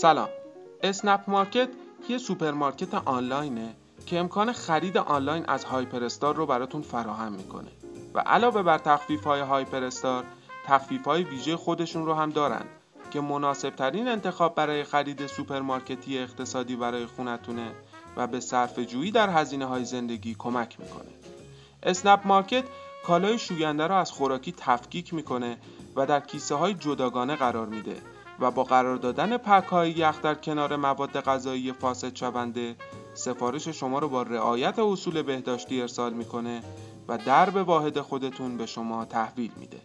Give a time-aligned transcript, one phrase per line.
[0.00, 0.28] سلام
[0.82, 1.68] اسنپ مارکت
[2.08, 3.74] یه سوپرمارکت آنلاینه
[4.06, 7.70] که امکان خرید آنلاین از هایپر استار رو براتون فراهم می‌کنه
[8.14, 10.24] و علاوه بر تخفیف های هایپر استار
[10.66, 12.64] تخفیف های ویژه خودشون رو هم دارن
[13.10, 17.72] که مناسب ترین انتخاب برای خرید سوپرمارکتی اقتصادی برای خونتونه
[18.16, 21.10] و به صرف جویی در هزینه های زندگی کمک می‌کنه.
[21.82, 22.64] اسنپ مارکت
[23.06, 25.58] کالای شوینده رو از خوراکی تفکیک می‌کنه
[25.96, 27.96] و در کیسه های جداگانه قرار میده
[28.40, 32.76] و با قرار دادن پک های یخ در کنار مواد غذایی فاسد شونده
[33.14, 36.62] سفارش شما رو با رعایت اصول بهداشتی ارسال می‌کنه
[37.08, 39.80] و درب واحد خودتون به شما تحویل میده.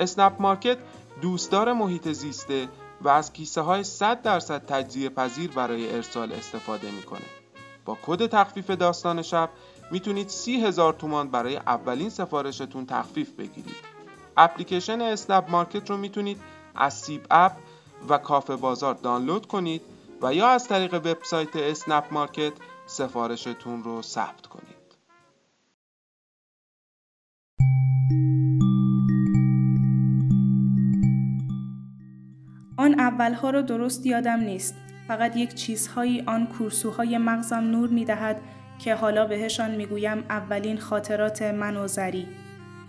[0.00, 0.78] اسنپ مارکت
[1.22, 2.68] دوستدار محیط زیسته
[3.02, 7.26] و از کیسه های 100 درصد تجزیه پذیر برای ارسال استفاده می‌کنه.
[7.84, 9.50] با کد تخفیف داستان شب
[9.90, 13.76] می‌تونید سی هزار تومان برای اولین سفارشتون تخفیف بگیرید.
[14.36, 16.40] اپلیکیشن اسنپ مارکت رو می‌تونید
[16.74, 17.52] از سیب اپ
[18.08, 19.82] و کافه بازار دانلود کنید
[20.22, 22.52] و یا از طریق وبسایت اسنپ مارکت
[22.86, 24.72] سفارشتون رو ثبت کنید.
[32.76, 34.74] آن اولها رو درست یادم نیست.
[35.08, 38.42] فقط یک چیزهایی آن کورسوهای مغزم نور می دهد
[38.78, 42.28] که حالا بهشان می‌گویم اولین خاطرات من و زری.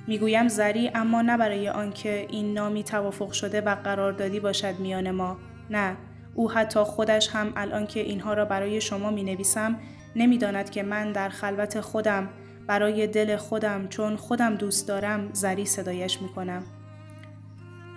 [0.08, 5.38] می‌گویم زری اما نه برای آنکه این نامی توافق شده و قراردادی باشد میان ما
[5.70, 5.98] نه
[6.36, 9.80] او حتی خودش هم الان که اینها را برای شما می نویسم
[10.16, 12.30] نمی‌داند که من در خلوت خودم
[12.68, 16.64] برای دل خودم چون خودم دوست دارم زری صدایش می کنم.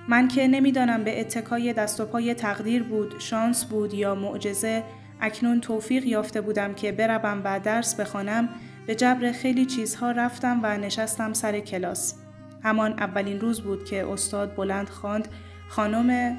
[0.08, 4.84] من که نمی‌دانم به اتکای دست و پای تقدیر بود، شانس بود یا معجزه
[5.20, 8.48] اکنون توفیق یافته بودم که بروم و درس بخوانم
[8.86, 12.14] به جبر خیلی چیزها رفتم و نشستم سر کلاس.
[12.62, 15.28] همان اولین روز بود که استاد بلند خواند
[15.68, 16.38] خانم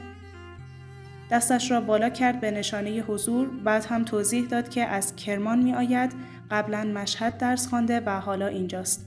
[1.32, 5.74] دستش را بالا کرد به نشانه حضور بعد هم توضیح داد که از کرمان می
[5.74, 6.12] آید
[6.52, 9.06] قبلا مشهد درس خوانده و حالا اینجاست.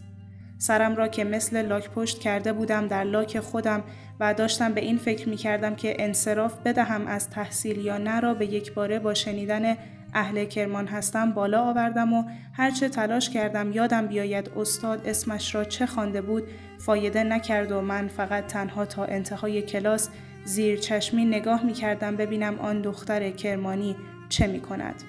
[0.58, 3.82] سرم را که مثل لاک پشت کرده بودم در لاک خودم
[4.20, 8.34] و داشتم به این فکر می کردم که انصراف بدهم از تحصیل یا نه را
[8.34, 9.76] به یک باره با شنیدن
[10.14, 15.86] اهل کرمان هستم بالا آوردم و هرچه تلاش کردم یادم بیاید استاد اسمش را چه
[15.86, 16.42] خوانده بود
[16.78, 20.08] فایده نکرد و من فقط تنها تا انتهای کلاس
[20.44, 23.96] زیر چشمی نگاه می کردم ببینم آن دختر کرمانی
[24.28, 25.02] چه می کند.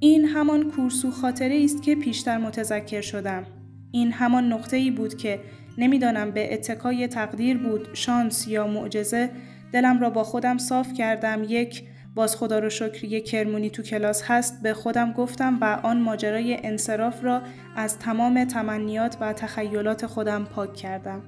[0.00, 3.46] این همان کورسو خاطره است که پیشتر متذکر شدم.
[3.92, 5.40] این همان نقطه ای بود که
[5.78, 9.30] نمی‌دانم به اتکای تقدیر بود، شانس یا معجزه
[9.72, 14.22] دلم را با خودم صاف کردم یک باز خدا رو شکر یک کرمونی تو کلاس
[14.26, 14.62] هست.
[14.62, 17.42] به خودم گفتم و آن ماجرای انصراف را
[17.76, 21.22] از تمام تمنیات و تخیلات خودم پاک کردم.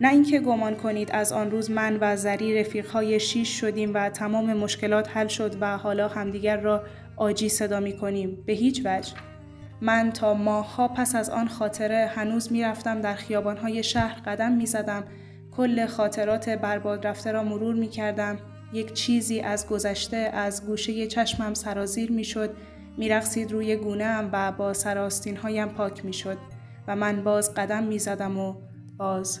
[0.00, 4.52] نه اینکه گمان کنید از آن روز من و زری رفیقهای شیش شدیم و تمام
[4.52, 6.82] مشکلات حل شد و حالا همدیگر را
[7.16, 8.42] آجی صدا می کنیم.
[8.46, 9.12] به هیچ وجه.
[9.80, 14.66] من تا ماهها پس از آن خاطره هنوز می رفتم در خیابانهای شهر قدم می
[14.66, 15.04] زدم.
[15.56, 18.38] کل خاطرات برباد رفته را مرور می کردم.
[18.72, 22.56] یک چیزی از گذشته از گوشه چشمم سرازیر می شد
[22.96, 26.38] می رخصید روی گونه و با سراستین هایم پاک می شد
[26.88, 28.54] و من باز قدم می زدم و
[28.96, 29.40] باز.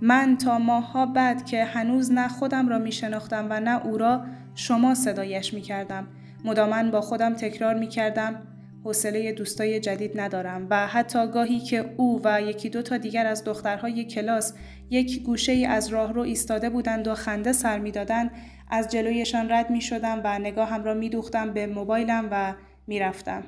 [0.00, 4.24] من تا ماهها بعد که هنوز نه خودم را می شناختم و نه او را
[4.54, 6.06] شما صدایش می کردم.
[6.44, 8.49] مدامن با خودم تکرار می کردم
[8.84, 13.44] حوصله دوستای جدید ندارم و حتی گاهی که او و یکی دو تا دیگر از
[13.44, 14.52] دخترهای کلاس
[14.90, 18.30] یک گوشه ای از راهرو ایستاده بودند و خنده سر می‌دادند
[18.70, 22.54] از جلویشان رد می شدم و نگاهم را می دوختم به موبایلم و
[22.86, 23.42] می رفتم.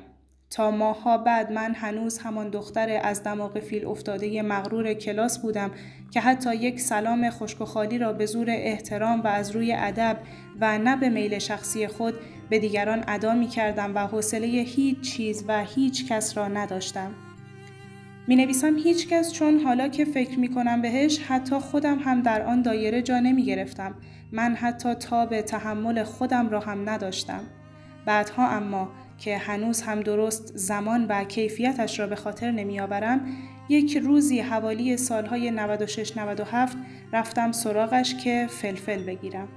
[0.53, 5.71] تا ماهها بعد من هنوز همان دختر از دماغ فیل افتاده مغرور کلاس بودم
[6.11, 10.17] که حتی یک سلام خشک و خالی را به زور احترام و از روی ادب
[10.61, 12.15] و نه به میل شخصی خود
[12.53, 17.15] به دیگران ادا می کردم و حوصله هیچ چیز و هیچ کس را نداشتم.
[18.27, 22.43] می نویسم هیچ کس چون حالا که فکر می کنم بهش حتی خودم هم در
[22.43, 23.95] آن دایره جا نمی گرفتم.
[24.33, 27.41] من حتی تاب تحمل خودم را هم نداشتم.
[28.07, 28.89] بعدها اما
[29.19, 33.21] که هنوز هم درست زمان و کیفیتش را به خاطر نمیآورم
[33.69, 36.77] یک روزی حوالی سالهای 96-97
[37.13, 39.49] رفتم سراغش که فلفل بگیرم.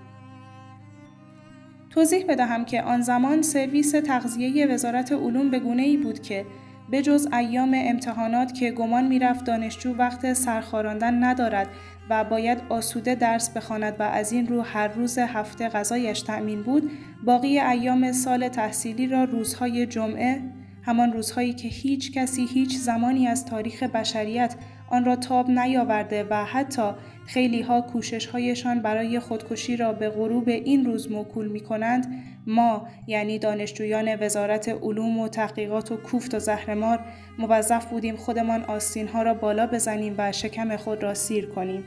[1.95, 6.45] توضیح بدهم که آن زمان سرویس تغذیه وزارت علوم به گونه ای بود که
[6.89, 11.67] به جز ایام امتحانات که گمان می‌رفت دانشجو وقت سرخاراندن ندارد
[12.09, 16.91] و باید آسوده درس بخواند و از این رو هر روز هفته غذایش تأمین بود
[17.25, 20.41] باقی ایام سال تحصیلی را روزهای جمعه
[20.81, 24.55] همان روزهایی که هیچ کسی هیچ زمانی از تاریخ بشریت
[24.89, 26.91] آن را تاب نیاورده و حتی
[27.25, 32.87] خیلی ها کوشش هایشان برای خودکشی را به غروب این روز موکول می کنند ما
[33.07, 36.99] یعنی دانشجویان وزارت علوم و تحقیقات و کوفت و زهرمار
[37.37, 41.83] موظف بودیم خودمان آستین ها را بالا بزنیم و شکم خود را سیر کنیم.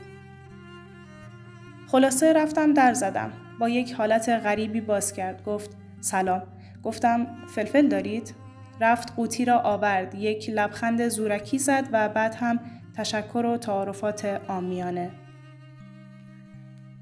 [1.87, 3.33] خلاصه رفتم در زدم.
[3.59, 5.43] با یک حالت غریبی باز کرد.
[5.43, 6.43] گفت سلام.
[6.83, 8.33] گفتم فلفل دارید؟
[8.81, 10.15] رفت قوطی را آورد.
[10.15, 12.59] یک لبخند زورکی زد و بعد هم
[12.99, 15.11] تشکر و تعارفات آمیانه.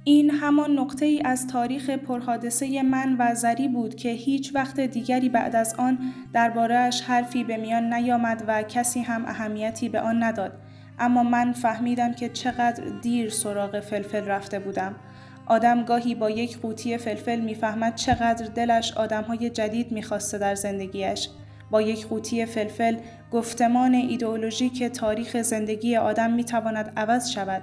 [0.03, 5.29] این همان نقطه ای از تاریخ پرحادثه من و زری بود که هیچ وقت دیگری
[5.29, 5.99] بعد از آن
[6.33, 10.53] دربارهش حرفی به میان نیامد و کسی هم اهمیتی به آن نداد.
[10.99, 14.95] اما من فهمیدم که چقدر دیر سراغ فلفل رفته بودم.
[15.45, 21.29] آدم گاهی با یک قوطی فلفل می‌فهمد چقدر دلش آدمهای جدید می‌خواسته در زندگیش.
[21.71, 22.97] با یک قوطی فلفل
[23.31, 27.61] گفتمان ایدئولوژیک تاریخ زندگی آدم می‌تواند عوض شود.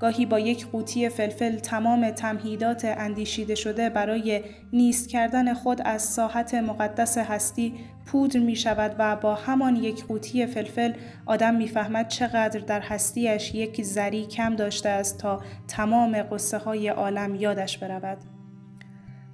[0.00, 4.42] گاهی با یک قوطی فلفل تمام تمهیدات اندیشیده شده برای
[4.72, 7.74] نیست کردن خود از ساحت مقدس هستی
[8.06, 10.92] پودر می شود و با همان یک قوطی فلفل
[11.26, 17.34] آدم می‌فهمد چقدر در هستیش یک زری کم داشته است تا تمام قصه های عالم
[17.34, 18.37] یادش برود.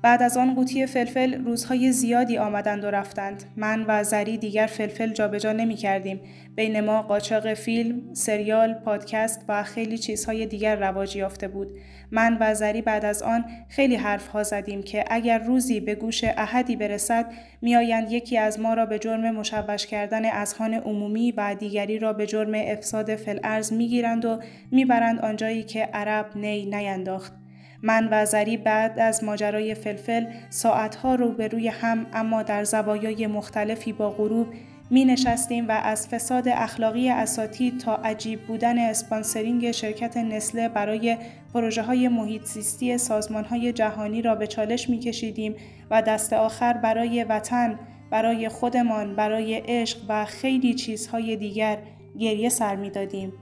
[0.05, 3.45] بعد از آن قوطی فلفل روزهای زیادی آمدند و رفتند.
[3.56, 6.21] من و زری دیگر فلفل جابجا نمی کردیم.
[6.55, 11.69] بین ما قاچاق فیلم، سریال، پادکست و خیلی چیزهای دیگر رواج یافته بود.
[12.11, 16.25] من و زری بعد از آن خیلی حرف ها زدیم که اگر روزی به گوش
[16.25, 17.27] احدی برسد
[17.62, 22.27] میآیند یکی از ما را به جرم مشوش کردن اذهان عمومی و دیگری را به
[22.27, 24.41] جرم افساد فلعرز می‌گیرند و
[24.71, 27.44] می‌برند آنجایی که عرب نی نینداخت.
[27.84, 34.10] من و زری بعد از ماجرای فلفل ساعتها روبروی هم اما در زوایای مختلفی با
[34.10, 34.46] غروب
[34.91, 41.17] می نشستیم و از فساد اخلاقی اساتید تا عجیب بودن اسپانسرینگ شرکت نسله برای
[41.55, 45.55] پروژه های محیط زیستی سازمان های جهانی را به چالش می کشیدیم
[45.91, 47.79] و دست آخر برای وطن،
[48.10, 51.79] برای خودمان، برای عشق و خیلی چیزهای دیگر
[52.19, 53.32] گریه سر می دادیم.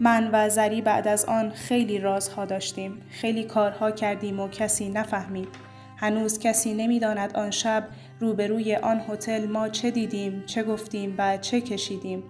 [0.00, 3.02] من و زری بعد از آن خیلی رازها داشتیم.
[3.10, 5.48] خیلی کارها کردیم و کسی نفهمید.
[5.96, 7.88] هنوز کسی نمی‌داند آن شب
[8.20, 12.22] روبروی آن هتل ما چه دیدیم، چه گفتیم و چه کشیدیم.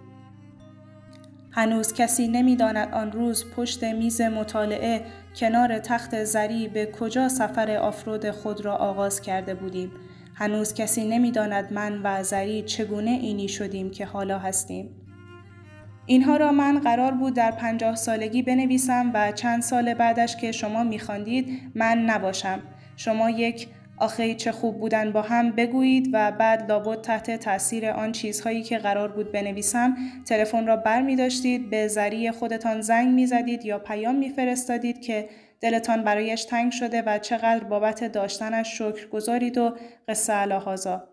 [1.50, 5.04] هنوز کسی نمی‌داند آن روز پشت میز مطالعه
[5.36, 9.92] کنار تخت زری به کجا سفر آفرود خود را آغاز کرده بودیم.
[10.34, 15.05] هنوز کسی نمی‌داند من و زری چگونه اینی شدیم که حالا هستیم.
[16.06, 20.84] اینها را من قرار بود در پنجاه سالگی بنویسم و چند سال بعدش که شما
[20.84, 22.62] میخواندید من نباشم.
[22.96, 28.12] شما یک آخه چه خوب بودن با هم بگویید و بعد لابد تحت تاثیر آن
[28.12, 29.96] چیزهایی که قرار بود بنویسم
[30.26, 35.00] تلفن را بر می داشتید به ذریع خودتان زنگ می زدید یا پیام می فرستادید
[35.00, 35.28] که
[35.60, 39.76] دلتان برایش تنگ شده و چقدر بابت داشتنش شکر گذارید و
[40.08, 41.08] قصه الهازا.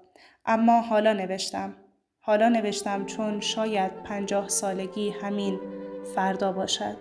[0.45, 1.75] اما حالا نوشتم.
[2.25, 5.59] حالا نوشتم چون شاید پنجاه سالگی همین
[6.15, 6.97] فردا باشد.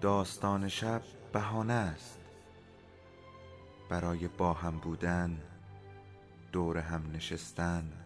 [0.00, 2.20] داستان شب بهانه است
[3.90, 5.38] برای با هم بودن
[6.52, 8.05] دور هم نشستن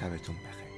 [0.00, 0.69] شبتون بخیر.